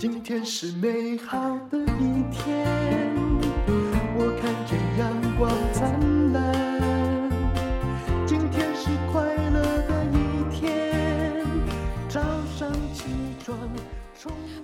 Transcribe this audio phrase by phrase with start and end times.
[0.00, 2.64] 今天是美好的一天，
[4.16, 7.28] 我看见阳光灿烂。
[8.24, 11.44] 今天是快乐的一天，
[12.08, 12.20] 早
[12.56, 13.06] 上起
[13.44, 13.58] 床。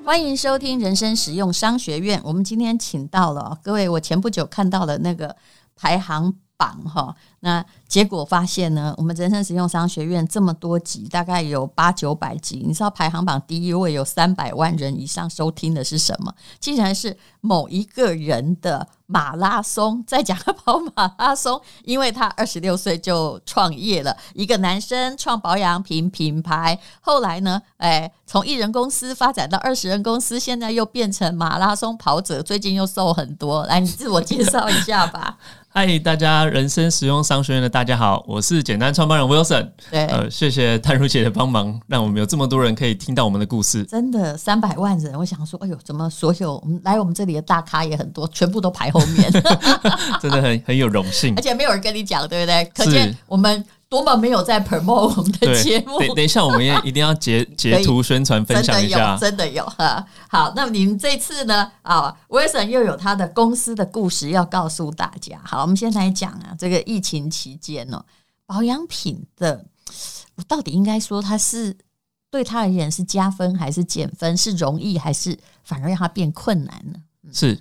[0.04, 2.20] 欢迎收听人生实用商学院。
[2.22, 5.34] 我们今天请到了各位，我前不久看到了那个
[5.74, 7.14] 排行榜哈。
[7.40, 12.62] 那结果发现呢，我们人生实用商学院这么多集，大概有八九百集。
[12.66, 16.34] 你知道排行榜第一位有三百万人以上收听的是什么？
[16.58, 33.64] 竟然是某一个人的马拉松，在讲 跑马拉松，因为他二十六岁就创业了，一个男生创保养品品牌，后来呢，哎，从一人公司发展到二十人公司，现在又变成马拉松跑者，最近又瘦很多。
[33.66, 35.36] 来，你自我介绍一下吧。
[35.76, 39.68] 嗨，大家人生实用商学院的大家好，我是简单创办人 Wilson。
[39.90, 43.82] 对，呃，谢谢淡如姐的帮忙，让我们有这么多人可以听到我们的故事。
[43.82, 49.28] 真的三百万人，我想说，哎呦，怎么所有来我们这里的大咖也很多，全部都排后面，
[50.22, 52.64] 真的很很有荣幸，而且没有人跟你讲，对不对？
[52.66, 53.64] 可见我们。
[53.94, 56.00] 多么没有在 promote 我们的节目？
[56.00, 59.16] 等等一下，我们也一定要截 截图宣传分享一下。
[59.16, 60.04] 真的有，真的有哈。
[60.28, 61.70] 好，那么你们这次呢？
[61.82, 65.40] 啊，Wilson 又有他的公司的故事要告诉大家。
[65.44, 68.04] 好，我们先来讲啊，这个疫情期间哦，
[68.46, 69.64] 保养品的，
[70.34, 71.76] 我到底应该说它是
[72.32, 74.36] 对他而言是加分还是减分？
[74.36, 76.98] 是容易还是反而让它变困难呢？
[77.32, 77.60] 是，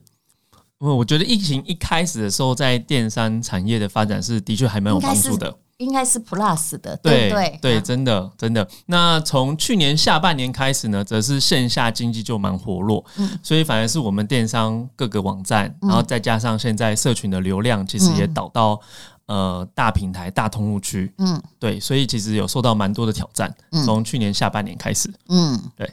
[0.79, 5.55] 我我觉得疫情一开始的时候，在电商产业的发展是的确还蛮有帮助的。
[5.77, 8.67] 应该是 Plus 的，对对对，对，真的真的。
[8.85, 18.79] 那从去年下半年开始呢，则是线下经济就蛮活络，嗯，所以反而是我们电商各个网站，然后再加上现在社群的流量，其实也导到
[19.25, 23.53] 呃大平台、大通路区，嗯，对，所以其实有受到蛮多的挑战。
[23.83, 25.91] 从去年下半年开始，嗯，对。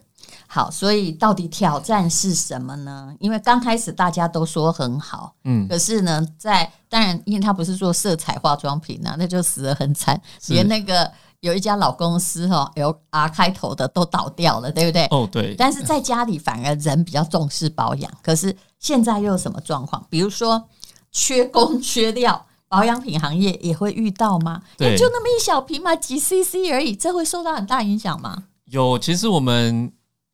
[0.52, 3.14] 好，所以到底挑战是什么呢？
[3.20, 15.06] 因为刚开始大家都说很好，嗯，可是呢，在当然，因为他不是做色彩化妆品啊，那就死得很惨，连那个有一家老公司哈，L R 开头的都倒掉了，对不对？
[15.12, 15.54] 哦，对。
[15.54, 20.04] 但是在家里反而人比较重视保养，可是现在又有什么状况？
[20.10, 20.68] 比如说
[21.12, 24.60] 缺工缺料，保养品行业也会遇到吗？
[24.76, 28.46] 对，就那么一小瓶嘛，几 CC 而已，这会受到很大影响吗？
[28.64, 29.92] 有，其实我们。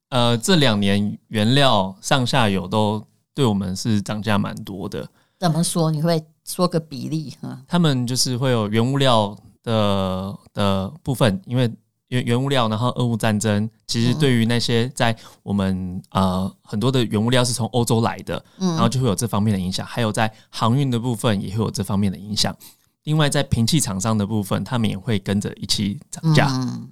[0.09, 5.09] 呃，这两年原料上下游都对我们是涨价蛮多的。
[5.39, 5.91] 怎么说？
[5.91, 7.35] 你会说个比例？
[7.41, 11.71] 哈，他们就是会有原物料的的部分，因为
[12.09, 19.85] 原原物料，然后俄乌战争，其实对于那些在我们呃很多的原物料是从欧洲来的，嗯，然后就会有这方面的影响。
[19.85, 22.57] 还有在航运的部分也会有这方面的影响。
[23.03, 26.49] 另外，在平器厂商的部分，他们也会跟着一起涨价。
[26.51, 26.89] 嗯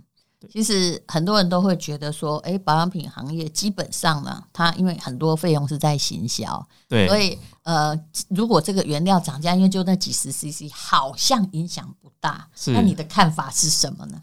[0.50, 12.48] 其实很多人都会觉得说，哎，保养品行业基本上呢，它因为很多费用是在行销，对，所以呃，如果这个原料涨价，因为就那几十 CC，好像影响不大。
[12.54, 14.22] 是，那你的看法是什么呢？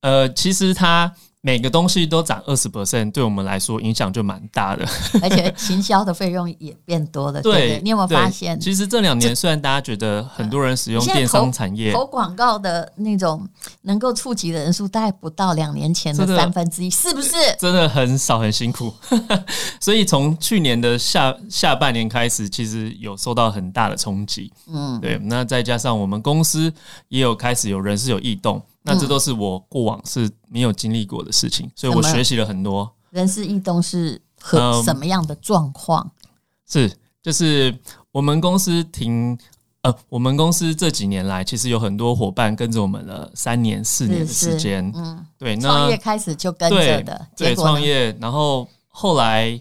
[0.00, 1.14] 呃，其实它。
[1.46, 4.82] 每个东西都涨二十 percent，对我们来说影响就蛮大的，
[5.20, 7.40] 而且行销的费用也变多了。
[7.44, 8.58] 对，对，对，你有没有发现？
[8.58, 13.46] 其实这两年虽然大家觉得很多人使用电商产业，投广告的那种
[13.82, 17.36] 能够触及的人数，大概不到两年前的三分之一，是不是？
[17.58, 18.90] 真的很少，很辛苦。
[19.78, 24.50] 所以从去年的下下半年开始，其实有受到很大的冲击。
[24.66, 25.18] 嗯，对。
[25.24, 26.72] 那再加上我们公司
[27.08, 28.62] 也有开始有人是有异动。
[28.86, 32.88] 那这都是我过往是没有经历过的事情，所以我学习了很多。
[33.10, 36.08] 人事异动是和什么样的状况？
[36.24, 36.28] 嗯，
[36.68, 37.76] 是，就是
[38.12, 39.38] 我们公司停，
[39.80, 44.92] 呃，我们公司这几年来其实有很多伙伴跟着我们了三年、四年的时间。
[44.94, 49.60] 嗯，对，那创业开始就跟着的，对，创业，然后后来。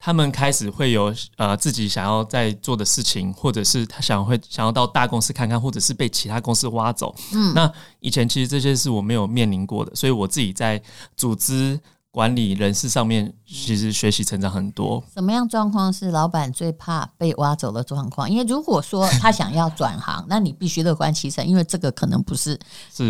[0.00, 7.14] 他们开始会有呃自己想要在做的事情，或者是他想会想要到大公司看看，或者是被其他公司挖走。
[7.32, 10.82] 嗯，那以前其实这些是我没有面临过的，所以我自己在
[11.16, 11.78] 组织。
[12.12, 15.00] 管理人事上面，其实学习成长很多。
[15.14, 18.28] 什么样状况是老板最怕被挖走的状况？
[18.28, 22.58] 因为如果说他想要转行， 那你必须乐观其成，因为这个可能不是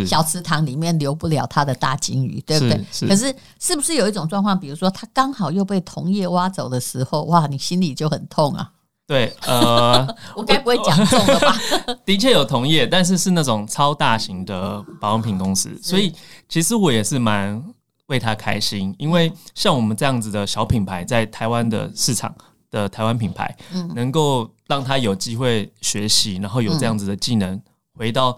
[0.06, 3.08] 小池塘里面留不了他的大金鱼，对不对？
[3.08, 8.70] 可是是不是有一种状况，比如说他刚好又被同业挖走的时候，哇，你心里就很痛啊？
[9.06, 10.06] 对，呃，
[10.36, 11.56] 我该不会讲中了吧？
[12.04, 16.12] 的确有同业，但是是那种超大型的保养品公司，所以
[16.50, 17.64] 其实我也是蛮。
[18.10, 22.34] 为他开心，因为像我们这样子的小品牌，在台湾的市场
[22.70, 23.56] 的台湾品牌，
[23.94, 27.58] 能够让他有机会学习，然后有这样子的技能，
[27.94, 28.36] 回到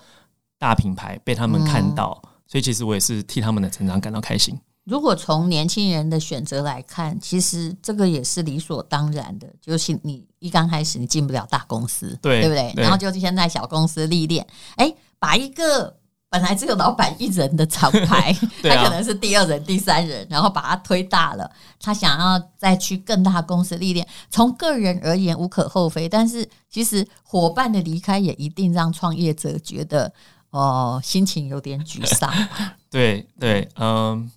[0.59, 4.57] 大品牌被他们看到，所以其实我也是替他们的成长感到开心。
[4.85, 9.47] 如果从年轻人的选择来看，其实这个也是理所当然的。
[9.61, 12.73] 就是你一刚开始你进不了大公司，对，对不对？
[12.75, 15.97] 对，然后就现在小公司历练，哎，把一个
[16.33, 18.33] 本来只有老板一人的厂牌，
[18.65, 21.51] 他可能是第二人、第三人，然后把它推大了。
[21.79, 30.11] 他想要再去更大公司历练，从个人而言无可厚非，但是其实伙伴的离开也一定让创业者觉得
[30.49, 32.33] 哦，心情有点沮丧。
[32.91, 34.31] 对对，嗯。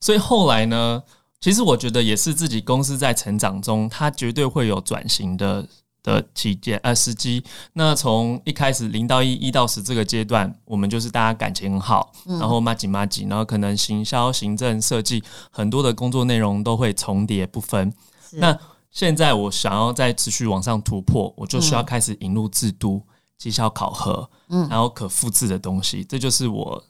[0.00, 1.02] 所以后来呢，
[1.38, 5.68] 其实我觉得也是自己公司在成长中，它绝对会有转型的
[6.02, 7.42] 的期间呃时机。
[7.72, 17.92] 那从一开始零到一，一到十这个阶段，我们就是大家感情很好，然后麻吉麻吉，然后可能行销、行政、设计很多的工作内容都会重叠不分。
[18.32, 18.58] 那
[18.90, 23.02] 现在我想要再持续往上突破，我就需要开始引入制度、
[23.38, 26.04] 绩效考核，嗯，然后可复制的东西。
[26.04, 26.84] 这就是我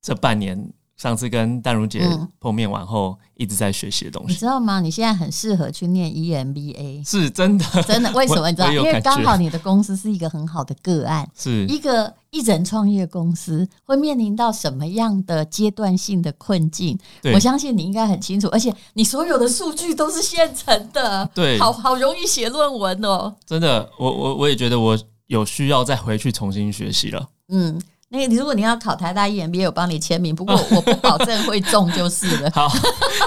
[0.00, 0.72] 这半年。
[0.96, 2.08] 上次跟淡如姐
[2.40, 4.80] 碰面完后，一直在学习的东西，你知道吗？
[4.80, 8.10] 你现在很适合去念 EMBA，是真的，真的。
[8.16, 8.72] 为什么你知道？
[8.72, 16.98] 因为刚好你的公司是一个很好的个案，是一个一人创业公司会面临到什么样的阶段性的困境？
[17.34, 23.34] 我相信你应该很清楚，而且你所有的数据都是现成的，对，好好容易写论文哦。
[23.44, 27.28] 真的，我我我也觉得我有需要再回去重新学习了。
[27.48, 27.78] 嗯。
[28.16, 32.50] 那个，如果你要考台大 EMBA，我帮你签名，不过我不保证会中就是了。
[32.54, 32.68] 好，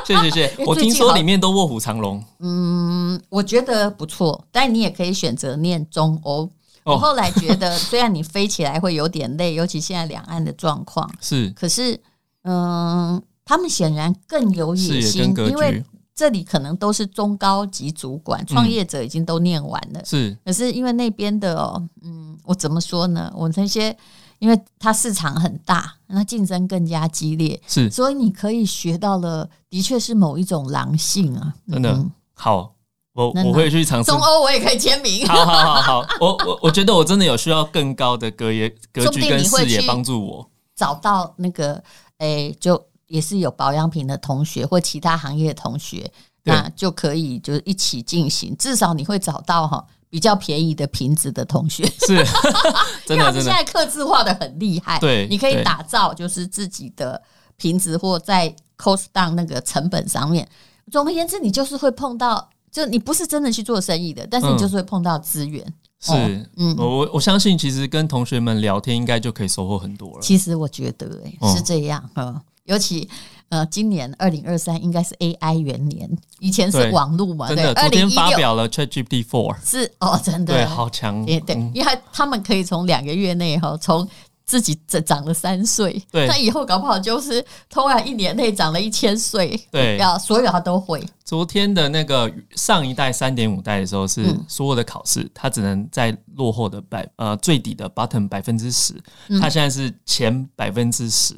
[0.05, 0.53] 谢谢谢谢。
[0.65, 2.23] 我听说里面都卧虎藏龙。
[2.39, 6.49] 嗯，我觉得不错，但你也可以选择念中欧。
[6.83, 11.99] 我后来觉得，虽然你飞起来会有点累，尤其现在两岸的状况 是，可是，
[12.43, 15.83] 嗯，他们显然更有野心，因为
[16.15, 20.01] 这里可能都是中高级主管、创业者已经都念完了。
[20.03, 23.31] 是，可是因为那边的哦，嗯，我怎么说呢？
[23.35, 23.95] 我那些。
[24.39, 32.73] 因为它市场很大，那竞争更加激烈，是，所以你可以学到了，的确是某一种狼性啊，真的、嗯、好，
[33.13, 34.09] 我我会去尝试。
[34.09, 40.49] 中欧我也可以签名，好好好好，我我我觉得我真的有需要更高的格业格局跟视野帮助我。
[40.75, 41.83] 找到那个，
[42.19, 46.09] 诶，就也是有保养品的同学或其他行业的同学，
[46.43, 49.85] 那就可以就是一起进行，至少你会找到哈。
[50.09, 52.25] 比较便宜的瓶子的同学 是，
[53.05, 54.97] 真的，现在刻字化的很厉害。
[54.99, 57.21] 对，你可以打造就是自己的
[57.57, 60.47] 瓶子，或在 cost down 那个成本上面。
[60.91, 65.63] 总而言之，你就是会碰到，就你不是真的去做生意的，但是你就是会碰到资源。
[65.99, 66.13] 是，
[66.55, 70.21] 嗯，我我相信，其实跟同学们聊天，应该就可以收获很多了。
[70.21, 73.07] 其实我觉得，哎，是这样，嗯，尤其。
[73.49, 76.09] 呃，今年二零二三应该是 AI 元年，
[76.39, 84.07] 以前是网络嘛，对，真的，昨天发表了 ChatGPT Four，是哦，真的，对，好强，对，对，因为他们可以从两个月内哈，从
[84.45, 91.03] 自己长长了三岁，对，那以后搞不好就是突然一年内长了一千岁，对，要所有他都会。
[91.23, 98.93] 昨天的那个上一代三点五代的时候，是所有的考试，他只能在落后的百呃最底的 bottom 百分之十，
[99.39, 101.35] 他现在是前百分之十。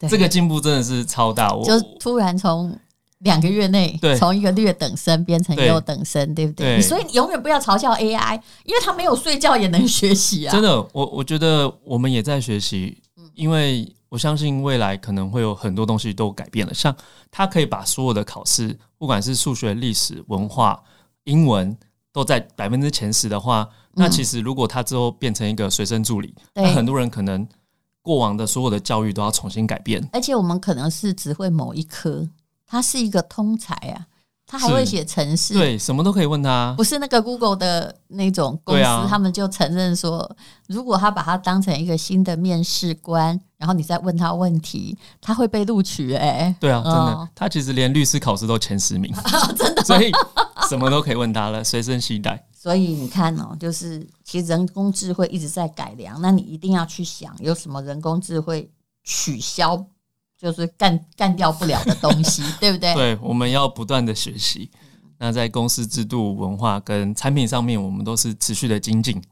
[0.00, 2.76] 这个进步真的是超大，我就突然从
[3.20, 6.76] 两个月内，从一个劣等生变成优等生，对，对不对？
[6.76, 10.52] 对，所以你永远不要嘲笑 AI，因为它没有睡觉也能学习啊！
[10.52, 13.00] 真的，我我觉得我们也在学习，
[13.34, 16.74] 因为我相信未来可能会有很多东西都改变了。
[16.74, 16.94] 像
[17.30, 20.82] 它可以把所有的考试，不管是数学、历史、文化、
[21.24, 21.74] 英文，
[22.12, 27.48] 都在百分之前十的话，那其实如果他之后变成一个随身助理，那很多人可能。
[28.04, 32.28] 过往的所有的教育都要重新改变，而且我们可能是只会某一科，
[32.66, 34.06] 他是一个通才啊，
[34.46, 40.30] 他还会写程式，对，什么都可以问他，不是那个 Google 的那种公司，啊、他们就承认说，
[40.68, 49.10] 如果他把他当成一个新的面试官，然后你再问他问题，他会被录取，欸，哎，对啊，真的，哦、他其实连律师考试都前十名，
[49.56, 50.12] 真的，所以
[50.68, 52.44] 什么都可以问他了，随身携带。
[52.64, 58.70] 所以你看哦，就是其实人工智慧一直在改良，那你一定要去想有什么人工智慧
[59.02, 59.84] 取消，
[60.38, 62.94] 就是干干掉不了的东西， 对不对？
[62.94, 64.70] 对，我们要不断的学习。
[65.18, 69.22] 那在公司制度、文化跟产品上面，我们都是持续的精进。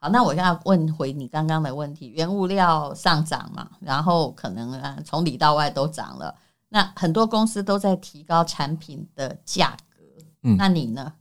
[0.00, 6.34] 好，那我要问回你刚刚的问题：原物料上涨嘛，然后可能啊从里到外都涨了，
[6.70, 10.02] 那很多公司都在提高产品的价格。
[10.42, 11.12] 嗯，那你呢？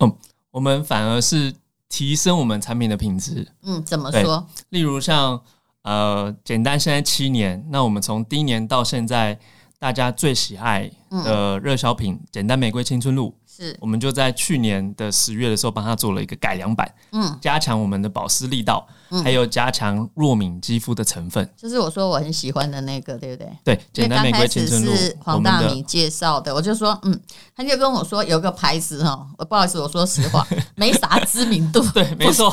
[0.00, 0.08] 嗯。
[0.08, 0.16] 嗯
[0.52, 1.52] 我们反而是
[1.88, 3.48] 提升我们产品的品质。
[3.62, 4.46] 嗯，怎么说？
[4.68, 5.42] 例如像
[5.82, 9.36] 呃，简单现在七年，那我们从第一年到现在，
[9.80, 18.86] 大家最喜爱的热销品——简单玫瑰青春露，是，我们就在去年的十月的时候帮他做了一个改良版，嗯，加强我们的保湿力道，
[19.22, 21.46] 还有加强弱敏肌肤的成分。
[21.54, 23.52] 就是我说我很喜欢的那个，对不对？
[23.62, 27.20] 对，简单玫瑰青春露是黄大米介绍的，我就说，嗯，
[27.54, 32.50] 他就跟我说有个牌子哈，我不好意思，我说实话， 没啥知名度， 对，没错，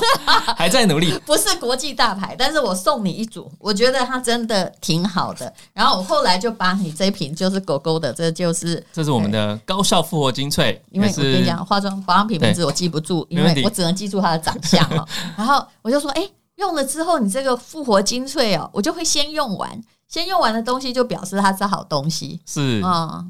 [0.57, 5.53] 还在努力， 不是国际大牌，但是我送你一组，我觉得它真的挺好的。
[5.73, 11.65] 然后我后来就把你这瓶就是狗狗的，这就是这是我们的高效复活精粹，因为我跟你讲。
[11.65, 15.07] 化妆保养品名字我记不住，因为我只能记住它的长相哦。
[15.37, 23.25] 然后我就说，哎，用了之后你这个复活精粹哦，我就会先用完，先用完的东西就表示它是好东西，是啊，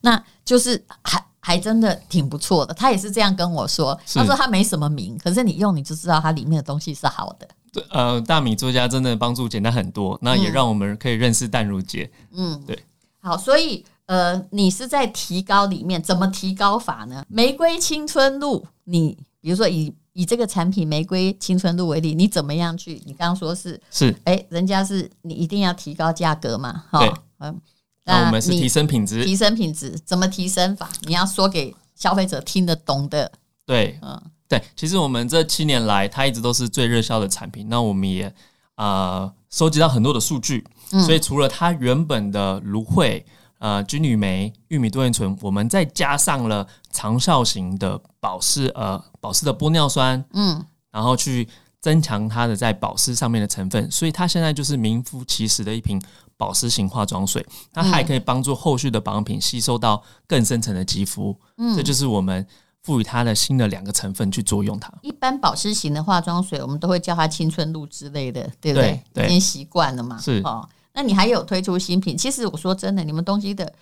[0.00, 2.74] 那就是还还真的挺不错的。
[2.74, 7.48] 他也是这样跟我说，他说他没什么名，可是你用你就知道它里面的东西是好的。
[7.72, 12.10] 对，呃，大米作家真的帮助简单很多，那也让我们可以认识淡如姐。
[12.32, 12.84] 嗯，对，
[13.20, 13.84] 好，所以。
[14.10, 17.24] 呃，你是在提高里面怎么提高法呢？
[17.28, 23.00] 玫瑰青春露，你比如说以以这个产品玫瑰青春露为例，你怎么样去？
[23.06, 26.82] 你刚刚说是是，哎、欸，人家是你一定要提高价格嘛？
[26.90, 27.56] 哈，嗯，
[28.04, 30.90] 那我们是提升品质，提升品质怎么提升法？
[31.02, 33.30] 你要说给消费者听得懂的。
[33.64, 37.68] 对，嗯，对，其实我们这七年来，它一直都是最热销的产品。
[37.68, 38.26] 那我们也
[38.74, 43.24] 啊、呃，收集到很多的数据，嗯、所以除了它原本的芦荟。
[43.60, 51.46] 呃，金缕梅、玉米多元醇，我们再加上了长效型的保湿，呃，保湿的玻尿酸，嗯，然后去
[51.78, 56.00] 增强它的在保湿上面的成分，所以它现在就是名副其实的一瓶
[56.38, 57.46] 保湿型化妆水。
[57.74, 62.46] 那它还可以帮助后续的保养品吸收到更深层的肌肤，嗯，这就是我们
[62.82, 64.90] 赋予它的新的两个成分去作用它。
[65.02, 69.02] 一般保湿型的化妆水，我们都会叫它青春露之类的，对不对？
[69.12, 70.66] 对，已经习惯了嘛，是哦。
[70.92, 72.16] 那你还有推出新品？
[72.16, 73.72] 其实我说真的，你们东西的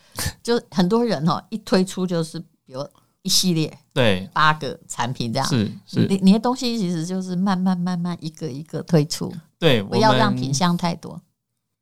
[0.42, 2.86] 就很多人哦，一推出就是比如
[3.22, 5.48] 一系列，对，八个产品这样。
[5.48, 11.20] 是是，你你的东西其实就是慢慢慢慢一个一个推出，对，不要让品相太多。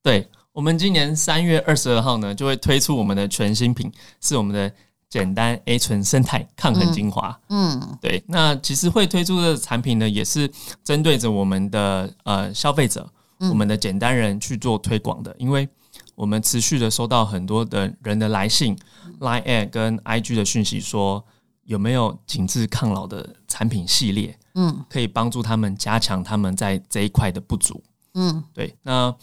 [0.03, 4.73] 对，我们今年三月二十二号呢，就会推出我们的全新品，是我们的
[5.11, 7.39] 简单 A 醇生态抗衡精华。
[7.49, 10.51] 嗯，对，那其实会推出的产品呢，也是
[10.85, 13.09] 针对着我们的呃消费者。
[13.39, 15.69] 我们的简单人去做推广的，因为
[16.15, 18.77] 我们持续的收到很多的人的来信、
[19.21, 21.25] Line 跟 IG 的讯息，说
[21.65, 27.83] 有没有紧致抗老的产品系列，嗯，可以帮助他们加强他们在这一块的不足，
[28.15, 28.75] 嗯，对。
[28.83, 29.15] 那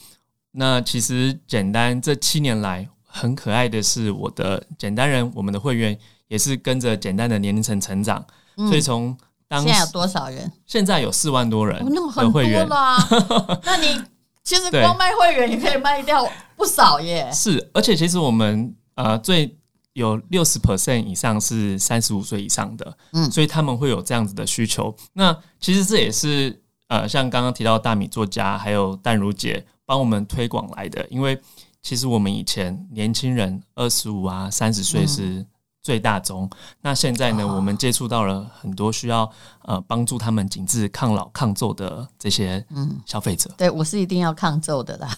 [0.52, 8.24] 那其实简单这七年来很可爱的是，我的简单人，我们的会员也是跟着简单的年龄层成长，
[8.56, 9.18] 所以从
[9.62, 10.52] 现在有多少人？
[10.66, 12.98] 现在有四万多人，那么很多了啊！
[13.64, 14.02] 那你
[14.44, 17.30] 其实光卖会员也可以卖掉不少耶。
[17.32, 19.58] 是，而且其实我们呃最
[19.94, 24.96] 有六十 percent 以上是三十五岁以上的，嗯，所以他们会有这样子的需求。
[25.14, 31.40] 那其实这也是呃像刚刚提到大米作家还有淡如姐帮我们推广来的，因为
[31.82, 35.46] 其实我们以前年轻人二十五啊三十岁是。
[35.84, 36.50] 嗯最大宗。
[36.82, 39.30] 那现在呢，我们接触到了很多需要
[39.64, 43.52] 呃帮助他们紧致抗老抗皱的这些嗯消费者。
[43.58, 45.10] 对，我是一定要抗皱的啦。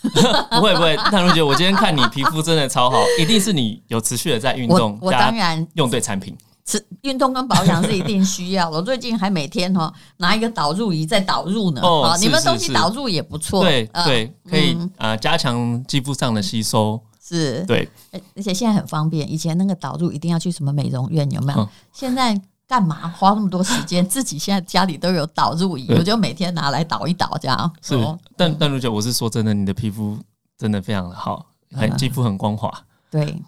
[0.49, 4.97] 不 会不会，淡如姐，我今天看你皮肤真的超好， 一定是你有持续的在运动。
[5.01, 8.67] 我，我当然用对产品，是运动跟保养是一定需要。
[8.67, 11.81] 我最近还每天哈拿一个导入仪在导入呢。
[11.83, 13.63] 哦，你们东西导入也不错。
[13.63, 16.99] 对对，可以呃加强肌肤上的吸收。
[17.27, 17.89] 是对，
[18.35, 19.31] 而且现在很方便。
[19.31, 21.59] 以前那个导入一定要去什么美容院，有没有？
[21.59, 24.05] 嗯、现在干嘛花那么多时间？
[24.09, 27.71] 自己现在家里都有导入仪，我就每天拿来导一导，这样。
[27.81, 30.17] 是，嗯、但但如姐，我是说真的，你的皮肤
[30.57, 32.71] 真的非常的好，很肌肤很光滑。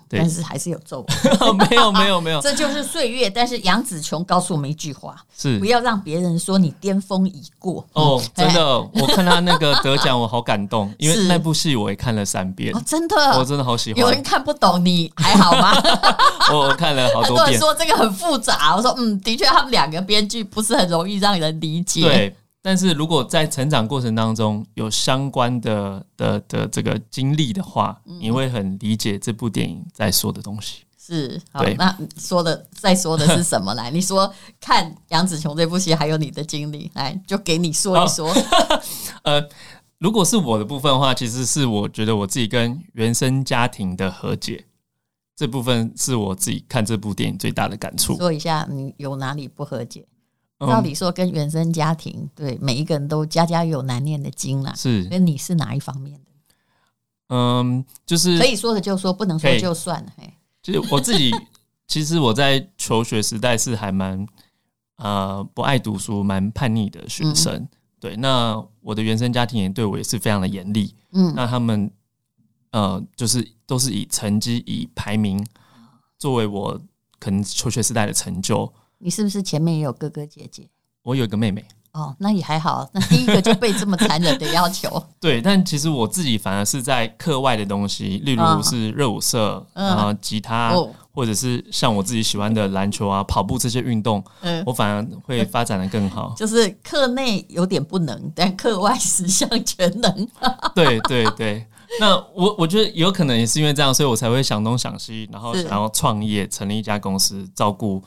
[0.09, 1.57] 对，但是还是有皱纹。
[1.69, 3.29] 没有 没有没有，这就是岁月。
[3.29, 7.85] 但是杨紫琼告诉我们一句话：是不要让别人说你巅峰已过。
[7.93, 12.73] 哦，真的，我看他那个得奖，我好感动， 因为那部戏我也看了三遍。
[12.85, 14.01] 真的，我真的好喜欢。
[14.01, 15.73] 有人看不懂，你还好吗？
[16.53, 17.23] 我看了好多遍。
[17.23, 22.01] 很多人说这个很复杂，我说嗯，的确，他们两个编剧不是很容易让人理解。
[22.01, 22.35] 对。
[22.67, 30.81] 但是如果在成长过程当中有相关的的的这个经历的话，你会很理解这部电影在说的东西。
[30.99, 33.73] 是，好，那说的再说的是什么？
[33.75, 38.35] 来，你说看杨紫琼这部戏，还有你的经历，来就给你说一说。
[39.23, 39.41] 呃，
[39.99, 44.65] 如果是我的部分的话，其实是我觉得我自己跟原生家庭的和解
[45.37, 48.17] 这部分是我自己看这部电影最大的感触。
[48.17, 50.05] 说一下，你有哪里不和解？
[50.59, 54.73] 照理说，跟原生家庭，对每一个人都家家有难念的经啦。
[54.75, 56.31] 是，那你是哪一方面的？
[57.29, 60.11] 嗯，就是可以说的就说，不能说就算了。
[60.17, 60.33] 嘿，
[60.63, 61.31] 就是我自己
[61.85, 64.25] 其实我在求学时代是还蛮
[64.95, 67.53] 呃不爱读书、蛮叛逆的学生。
[67.53, 70.95] 嗯、对，那我的原生家庭也对我也是非常的严厉。
[71.11, 71.91] 嗯，那他们
[72.71, 75.45] 呃就是都是以成绩、以排名
[76.17, 76.81] 作为我
[77.19, 78.73] 可能求学时代的成就。
[78.99, 80.67] 你是不是前面也有哥哥姐姐？
[81.03, 81.63] 我有一个妹妹。
[81.93, 82.87] 哦，那也还好。
[82.93, 85.03] 那第一个就被这么残忍的要求。
[85.19, 96.33] 对，但其实我自己反而是在课外的东西，例如是热舞社，然后、嗯、吉他，哦、或者是像我自己喜欢的篮球啊、跑步这些运动，嗯，我反而会发展的更好。
[96.37, 100.27] 就是课内有点不能，但课外十项全能。
[100.75, 101.65] 对对对，
[101.99, 108.03] 那我我觉得有可能也是因为这样，所以我才会想东想西，然后想要创业，成立一家公司，照顾。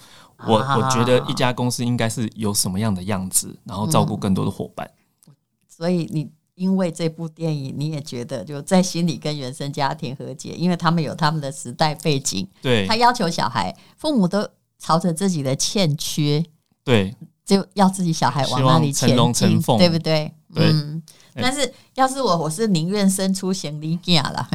[0.47, 4.91] 我我觉得一家公司应该是有什么样的样子，然后照顾更多的伙伴。
[5.27, 5.35] 嗯，
[5.69, 12.47] 所以你因为这部电影，你也觉得就在心里跟原生家庭和解，因为他们有他们的时代背景。
[12.61, 14.47] 对，他要求小孩，父母都
[14.79, 16.45] 朝着自己的欠缺，
[16.85, 20.33] 对，就要自己小孩往那里前进，对不对？
[20.55, 20.67] 对。
[20.67, 21.03] 嗯，
[21.35, 24.49] 但是要是我，我是宁愿生出行李架了。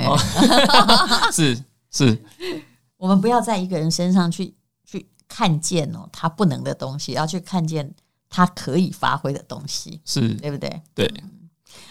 [1.32, 2.22] 是是，
[2.98, 4.54] 我们不要在一个人身上去。
[5.38, 7.94] 看见哦，他不能的东西，要去看见
[8.30, 10.82] 他可以发挥的东西，是对不对？
[10.94, 11.50] 对、嗯。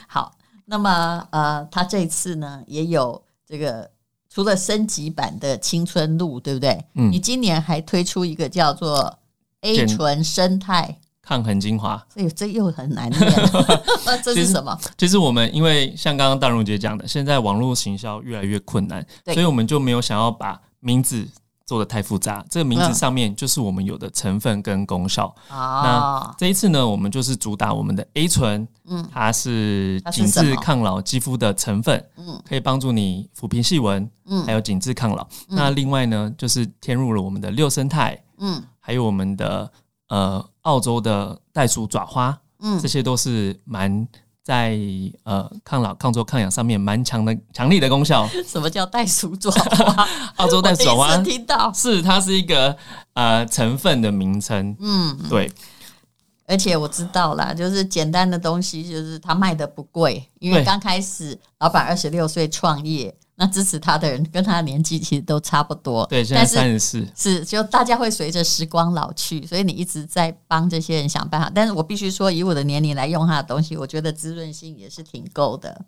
[0.08, 0.34] 好，
[0.64, 3.90] 那么呃，他这次呢也有这个
[4.30, 6.82] 除了升级版的青春路，对不对？
[6.94, 7.12] 嗯。
[7.12, 9.18] 你今年还推出一个叫做
[9.60, 13.30] A 醇生态抗衡精华，这这又很难念，
[14.24, 14.74] 这是什么？
[14.96, 21.28] 其实我们因为像刚刚大荣姐讲的，现在网络行销越来越困难，所以我们就没有想要把名字。
[21.66, 25.34] 做的太复杂，这个名字上面就是我们有的成分跟功效。
[25.50, 35.22] 嗯、那这一次呢，我们就是主打我们的 A 醇，嗯，它是紧致抗老肌肤的成分，嗯，可以帮助你抚平细纹，嗯，还有紧致抗老。
[35.48, 39.72] 嗯、那另外呢，就是添入了我们的六生肽，嗯，还有我们的
[40.08, 44.06] 呃澳洲的袋鼠爪花，嗯，这些都是蛮。
[44.44, 44.78] 在
[45.24, 48.28] 呃抗老、抗皱、抗氧上面蛮强的、强力的功效。
[48.46, 50.08] 什么叫袋鼠爪花？
[50.36, 52.76] 澳洲袋鼠爪花，听到是它是一个
[53.14, 54.76] 呃成分的名称。
[54.78, 55.50] 嗯，对。
[56.46, 63.14] 而且我知道啦，就是简单的东西，就是它卖的不贵，因为刚开始老板二十六岁创业。
[63.36, 71.50] 那支持他的人跟他的年纪其实都差不多，对，现在三十四，是就大家会随着时光老去，所以你一直在帮这些人想办法。
[71.52, 75.84] 但是我必须说，以我的年龄来用他的东西，我觉得滋润性也是挺够的。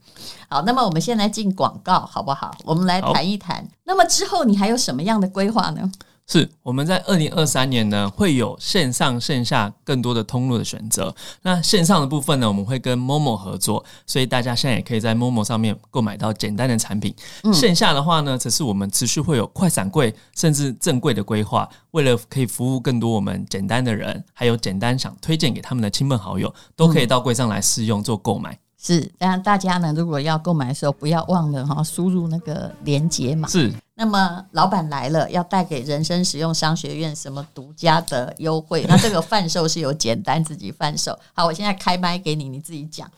[0.49, 2.53] 好，那么我们现在进广告好不好？
[2.65, 3.65] 我们来谈一谈。
[3.85, 5.91] 那么之后你还有什么样的规划呢？
[6.29, 11.15] 是我们在二零二三年呢，会有线上线下更多的通路的选择。
[11.43, 17.15] 那线上的部分呢，我们会跟 Momo 合作，所以大家现在也可以在 Momo 上面购买到简单的产品。
[17.45, 28.53] 嗯、线下的话呢，则是我们持续会有快闪柜甚至正柜的规划，为了可以服务更多我们简单的人，还有简单想推荐给他们的亲朋好友，都可以到柜上来试用做购买。
[28.53, 33.49] 嗯是，但大家呢，如果要购买的时候，不要忘了哈，输入那个连接码。
[33.49, 33.73] 是。
[33.99, 38.85] 那么老板来了，要带给人生实用商学院什么独家的优惠？
[38.87, 41.19] 那这个贩售是有简单自己贩售。
[41.33, 43.11] 好，我现在开麦给你，你自己讲。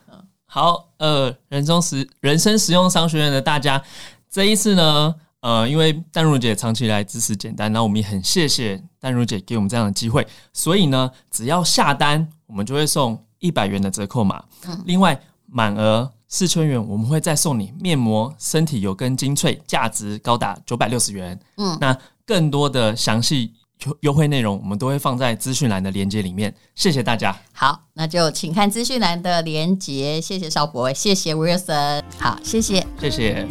[0.46, 3.82] 好，呃，人生实人生实用商学院的大家，
[4.30, 14.44] 这一次呢，呃，因为淡如姐长期来支持简单，那我们也很谢谢淡如姐给我们这样的机会，所以呢，只要下单，我们就会送一百元的折扣码。
[14.66, 15.20] 嗯、另外。
[15.50, 21.38] 满额四千元，我们会再送你面膜、身体油跟精粹，价值高达九百六十元。
[21.56, 23.54] 嗯，那更多的详细
[23.86, 26.54] 优优惠内容，我们都会放在资讯栏的链接里面。
[26.74, 27.34] 谢谢大家。
[27.52, 30.20] 好，那就请看资讯栏的链接。
[30.20, 32.02] 谢谢邵博，谢谢 Wilson。
[32.18, 33.46] 好，谢谢，谢谢。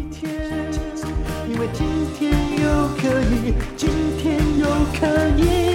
[1.49, 1.87] 因为今
[2.19, 3.89] 天又可以，今
[4.21, 5.07] 天又可
[5.41, 5.66] 以。